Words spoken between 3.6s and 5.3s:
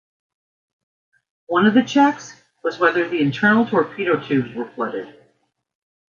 torpedo tubes were flooded.